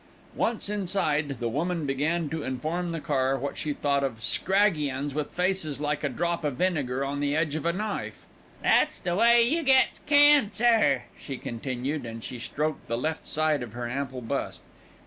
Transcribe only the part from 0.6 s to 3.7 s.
inside, the woman began to inform the car what